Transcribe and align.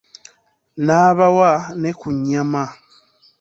N'abawa 0.85 1.51
ne 1.81 1.91
ku 1.99 2.07
nyama. 2.25 2.63